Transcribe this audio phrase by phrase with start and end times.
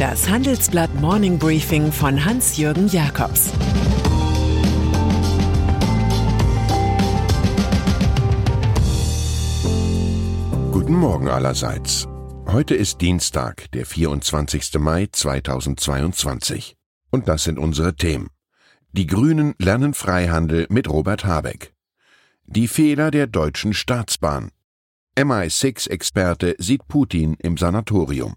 [0.00, 3.50] Das Handelsblatt Morning Briefing von Hans-Jürgen Jakobs
[10.72, 12.08] Guten Morgen allerseits.
[12.46, 14.78] Heute ist Dienstag, der 24.
[14.78, 16.76] Mai 2022.
[17.10, 18.30] Und das sind unsere Themen.
[18.92, 21.74] Die Grünen lernen Freihandel mit Robert Habeck.
[22.46, 24.50] Die Fehler der Deutschen Staatsbahn.
[25.18, 28.36] MI6-Experte sieht Putin im Sanatorium.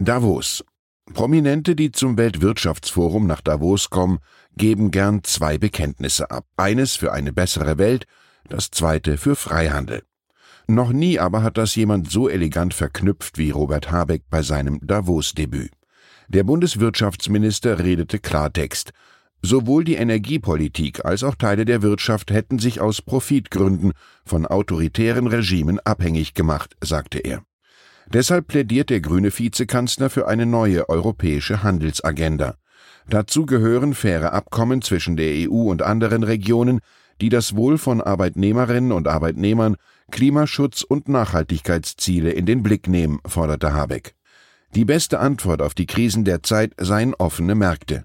[0.00, 0.64] Davos.
[1.14, 4.18] Prominente, die zum Weltwirtschaftsforum nach Davos kommen,
[4.56, 6.44] geben gern zwei Bekenntnisse ab.
[6.56, 8.08] Eines für eine bessere Welt,
[8.48, 10.02] das zweite für Freihandel.
[10.66, 15.77] Noch nie aber hat das jemand so elegant verknüpft wie Robert Habeck bei seinem Davos-Debüt.
[16.28, 18.90] Der Bundeswirtschaftsminister redete Klartext.
[19.40, 23.92] Sowohl die Energiepolitik als auch Teile der Wirtschaft hätten sich aus Profitgründen
[24.26, 27.42] von autoritären Regimen abhängig gemacht, sagte er.
[28.12, 32.56] Deshalb plädiert der grüne Vizekanzler für eine neue europäische Handelsagenda.
[33.08, 36.80] Dazu gehören faire Abkommen zwischen der EU und anderen Regionen,
[37.22, 39.76] die das Wohl von Arbeitnehmerinnen und Arbeitnehmern,
[40.10, 44.17] Klimaschutz und Nachhaltigkeitsziele in den Blick nehmen, forderte Habeck.
[44.74, 48.04] Die beste Antwort auf die Krisen der Zeit seien offene Märkte.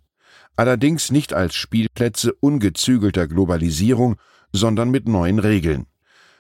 [0.56, 4.16] Allerdings nicht als Spielplätze ungezügelter Globalisierung,
[4.52, 5.88] sondern mit neuen Regeln.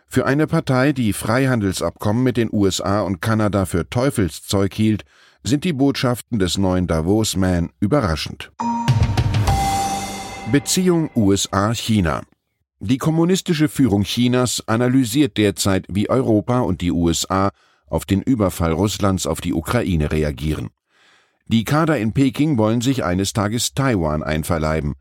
[0.07, 5.03] Für eine Partei, die Freihandelsabkommen mit den USA und Kanada für Teufelszeug hielt,
[5.43, 8.51] sind die Botschaften des neuen Davos-Man überraschend.
[10.51, 12.21] Beziehung USA-China
[12.79, 17.49] Die kommunistische Führung Chinas analysiert derzeit, wie Europa und die USA
[17.93, 20.69] auf den Überfall Russlands auf die Ukraine reagieren.
[21.47, 24.95] Die Kader in Peking wollen sich eines Tages Taiwan einverleiben.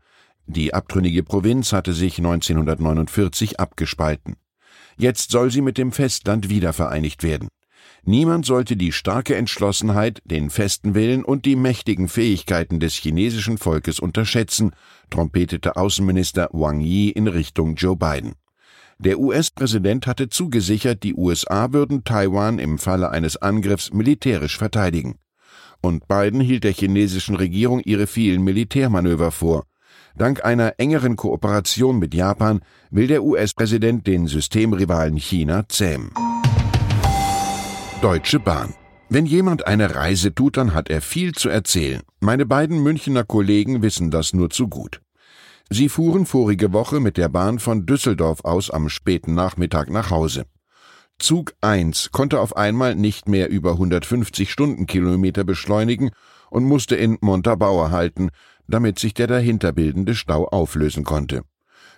[0.45, 4.35] Die abtrünnige Provinz hatte sich 1949 abgespalten.
[4.97, 7.47] Jetzt soll sie mit dem Festland wiedervereinigt werden.
[8.03, 13.99] Niemand sollte die starke Entschlossenheit, den festen Willen und die mächtigen Fähigkeiten des chinesischen Volkes
[13.99, 14.71] unterschätzen,
[15.09, 18.33] trompetete Außenminister Wang Yi in Richtung Joe Biden.
[18.99, 25.15] Der US-Präsident hatte zugesichert, die USA würden Taiwan im Falle eines Angriffs militärisch verteidigen.
[25.81, 29.65] Und Biden hielt der chinesischen Regierung ihre vielen Militärmanöver vor.
[30.15, 32.61] Dank einer engeren Kooperation mit Japan
[32.91, 36.11] will der US-Präsident den Systemrivalen China zähmen.
[38.01, 38.73] Deutsche Bahn.
[39.09, 42.01] Wenn jemand eine Reise tut, dann hat er viel zu erzählen.
[42.19, 45.02] Meine beiden Münchner Kollegen wissen das nur zu gut.
[45.73, 50.45] Sie fuhren vorige Woche mit der Bahn von Düsseldorf aus am späten Nachmittag nach Hause.
[51.17, 56.11] Zug 1 konnte auf einmal nicht mehr über 150 Stundenkilometer beschleunigen
[56.51, 58.29] und musste in Montabaur halten,
[58.67, 61.41] damit sich der dahinterbildende Stau auflösen konnte.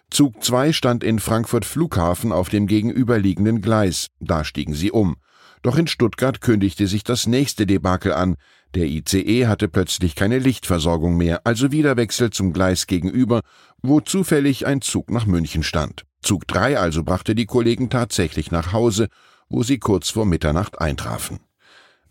[0.10, 5.18] Zug 2 stand in Frankfurt Flughafen auf dem gegenüberliegenden Gleis, da stiegen sie um.
[5.66, 8.36] Doch in Stuttgart kündigte sich das nächste Debakel an.
[8.76, 13.42] Der ICE hatte plötzlich keine Lichtversorgung mehr, also wieder Wechsel zum Gleis gegenüber,
[13.82, 16.06] wo zufällig ein Zug nach München stand.
[16.22, 19.08] Zug 3 also brachte die Kollegen tatsächlich nach Hause,
[19.50, 21.40] wo sie kurz vor Mitternacht eintrafen.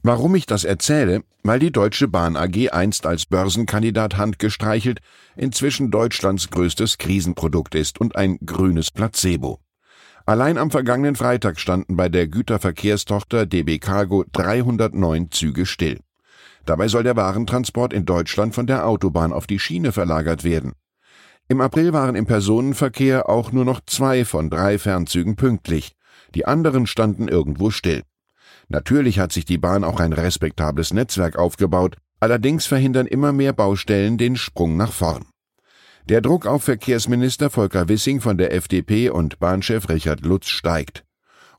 [0.03, 1.23] Warum ich das erzähle?
[1.45, 4.99] Weil die Deutsche Bahn AG einst als Börsenkandidat handgestreichelt
[5.37, 9.61] inzwischen Deutschlands größtes Krisenprodukt ist und ein grünes Placebo.
[10.27, 16.01] Allein am vergangenen Freitag standen bei der Güterverkehrstochter DB Cargo 309 Züge still.
[16.65, 20.73] Dabei soll der Warentransport in Deutschland von der Autobahn auf die Schiene verlagert werden.
[21.47, 25.95] Im April waren im Personenverkehr auch nur noch zwei von drei Fernzügen pünktlich.
[26.35, 28.03] Die anderen standen irgendwo still.
[28.69, 34.17] Natürlich hat sich die Bahn auch ein respektables Netzwerk aufgebaut, allerdings verhindern immer mehr Baustellen
[34.17, 35.27] den Sprung nach vorn.
[36.07, 41.03] Der Druck auf Verkehrsminister Volker Wissing von der FDP und Bahnchef Richard Lutz steigt.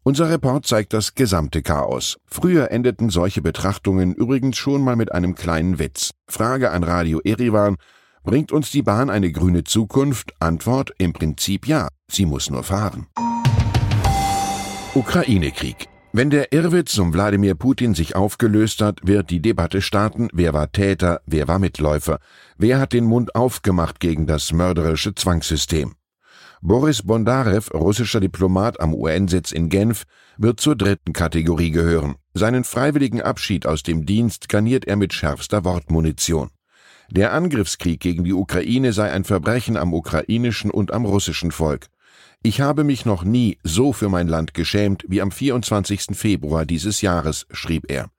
[0.03, 2.17] Unser Report zeigt das gesamte Chaos.
[2.27, 6.11] Früher endeten solche Betrachtungen übrigens schon mal mit einem kleinen Witz.
[6.27, 7.77] Frage an Radio Erivan.
[8.23, 10.33] Bringt uns die Bahn eine grüne Zukunft?
[10.39, 11.87] Antwort im Prinzip ja.
[12.07, 13.07] Sie muss nur fahren.
[14.93, 15.87] Ukraine-Krieg.
[16.17, 20.71] Wenn der Irrwitz um Wladimir Putin sich aufgelöst hat, wird die Debatte starten, wer war
[20.71, 22.19] Täter, wer war Mitläufer,
[22.57, 25.95] wer hat den Mund aufgemacht gegen das mörderische Zwangssystem.
[26.61, 30.05] Boris Bondarev, russischer Diplomat am UN-Sitz in Genf,
[30.37, 32.15] wird zur dritten Kategorie gehören.
[32.33, 36.49] Seinen freiwilligen Abschied aus dem Dienst garniert er mit schärfster Wortmunition.
[37.11, 41.89] Der Angriffskrieg gegen die Ukraine sei ein Verbrechen am ukrainischen und am russischen Volk.
[42.43, 46.07] Ich habe mich noch nie so für mein Land geschämt wie am 24.
[46.13, 48.09] Februar dieses Jahres, schrieb er.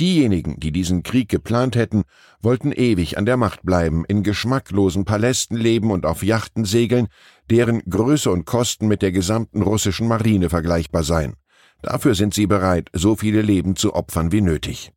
[0.00, 2.02] Diejenigen, die diesen Krieg geplant hätten,
[2.40, 7.06] wollten ewig an der Macht bleiben, in geschmacklosen Palästen leben und auf Yachten segeln,
[7.48, 11.34] deren Größe und Kosten mit der gesamten russischen Marine vergleichbar seien.
[11.80, 14.92] Dafür sind sie bereit, so viele Leben zu opfern wie nötig.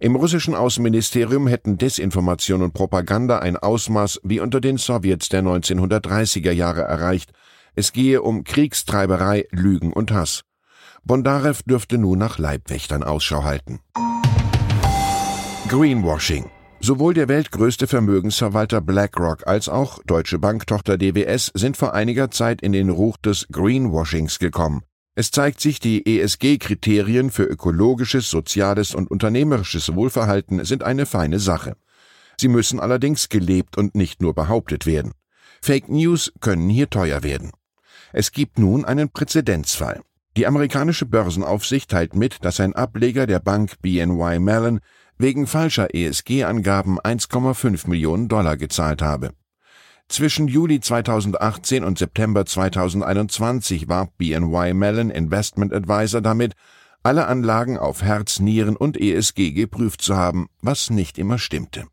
[0.00, 6.50] Im russischen Außenministerium hätten Desinformation und Propaganda ein Ausmaß wie unter den Sowjets der 1930er
[6.50, 7.30] Jahre erreicht,
[7.74, 10.42] es gehe um Kriegstreiberei, Lügen und Hass.
[11.04, 13.80] Bondarev dürfte nun nach Leibwächtern Ausschau halten.
[15.68, 16.50] Greenwashing.
[16.80, 22.72] Sowohl der weltgrößte Vermögensverwalter BlackRock als auch Deutsche Banktochter DWS sind vor einiger Zeit in
[22.72, 24.82] den Ruch des Greenwashings gekommen.
[25.14, 31.76] Es zeigt sich, die ESG-Kriterien für ökologisches, soziales und unternehmerisches Wohlverhalten sind eine feine Sache.
[32.38, 35.12] Sie müssen allerdings gelebt und nicht nur behauptet werden.
[35.62, 37.52] Fake News können hier teuer werden.
[38.16, 40.00] Es gibt nun einen Präzedenzfall.
[40.36, 44.78] Die amerikanische Börsenaufsicht teilt mit, dass ein Ableger der Bank BNY Mellon
[45.18, 49.32] wegen falscher ESG-Angaben 1,5 Millionen Dollar gezahlt habe.
[50.08, 56.52] Zwischen Juli 2018 und September 2021 warb BNY Mellon Investment Advisor damit,
[57.02, 61.86] alle Anlagen auf Herz, Nieren und ESG geprüft zu haben, was nicht immer stimmte.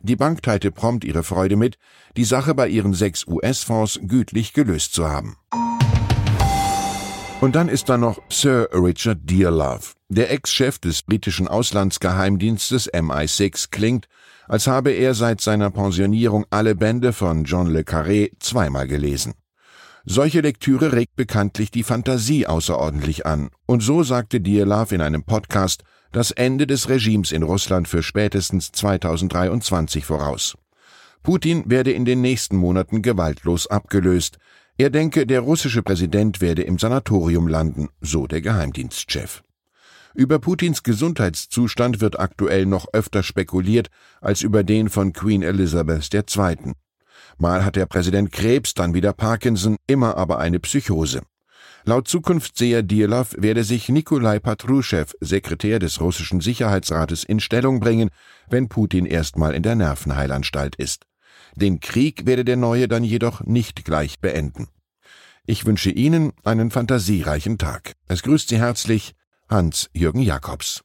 [0.00, 1.78] Die Bank teilte prompt ihre Freude mit,
[2.16, 5.36] die Sache bei ihren sechs US-Fonds gütlich gelöst zu haben.
[7.40, 9.94] Und dann ist da noch Sir Richard Dearlove.
[10.08, 14.06] Der Ex-Chef des britischen Auslandsgeheimdienstes MI6 klingt,
[14.48, 19.34] als habe er seit seiner Pensionierung alle Bände von John le Carré zweimal gelesen.
[20.04, 25.82] Solche Lektüre regt bekanntlich die Fantasie außerordentlich an, und so sagte Dearlove in einem Podcast
[26.12, 30.56] das Ende des Regimes in Russland für spätestens 2023 voraus.
[31.22, 34.38] Putin werde in den nächsten Monaten gewaltlos abgelöst.
[34.78, 39.42] Er denke, der russische Präsident werde im Sanatorium landen, so der Geheimdienstchef.
[40.14, 43.88] Über Putins Gesundheitszustand wird aktuell noch öfter spekuliert
[44.20, 46.72] als über den von Queen Elizabeth II.
[47.38, 51.20] Mal hat der Präsident Krebs, dann wieder Parkinson, immer aber eine Psychose.
[51.88, 58.10] Laut Zukunftsseher Dirlov werde sich Nikolai Patruschew, Sekretär des russischen Sicherheitsrates, in Stellung bringen,
[58.50, 61.04] wenn Putin erstmal in der Nervenheilanstalt ist.
[61.54, 64.66] Den Krieg werde der Neue dann jedoch nicht gleich beenden.
[65.46, 67.92] Ich wünsche Ihnen einen fantasiereichen Tag.
[68.08, 69.14] Es grüßt Sie herzlich
[69.48, 70.82] Hans-Jürgen Jakobs.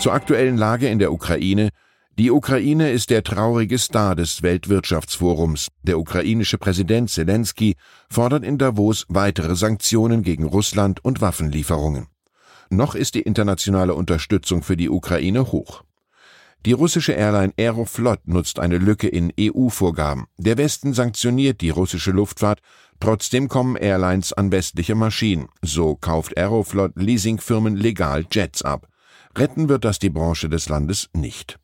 [0.00, 1.70] Zur aktuellen Lage in der Ukraine
[2.18, 5.68] die Ukraine ist der traurige Star des Weltwirtschaftsforums.
[5.84, 7.76] Der ukrainische Präsident Zelensky
[8.10, 12.08] fordert in Davos weitere Sanktionen gegen Russland und Waffenlieferungen.
[12.70, 15.84] Noch ist die internationale Unterstützung für die Ukraine hoch.
[16.66, 20.26] Die russische Airline Aeroflot nutzt eine Lücke in EU-Vorgaben.
[20.38, 22.62] Der Westen sanktioniert die russische Luftfahrt,
[22.98, 25.50] trotzdem kommen Airlines an westliche Maschinen.
[25.62, 28.88] So kauft Aeroflot Leasingfirmen legal Jets ab.
[29.36, 31.60] Retten wird das die Branche des Landes nicht.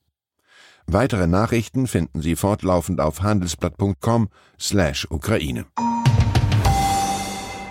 [0.86, 4.28] Weitere Nachrichten finden Sie fortlaufend auf handelsblatt.com
[4.60, 5.66] slash Ukraine.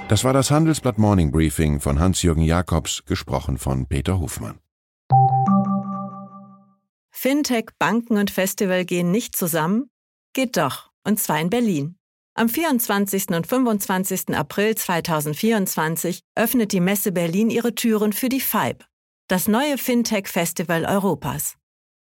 [0.10, 4.60] Das war das Handelsblatt Morning Briefing von Hans-Jürgen Jakobs, gesprochen von Peter Hofmann.
[7.10, 9.90] Fintech, Banken und Festival gehen nicht zusammen?
[10.34, 11.96] Geht doch, und zwar in Berlin.
[12.36, 13.30] Am 24.
[13.30, 14.36] und 25.
[14.36, 18.84] April 2024 öffnet die Messe Berlin ihre Türen für die FIBE,
[19.28, 21.56] das neue Fintech-Festival Europas.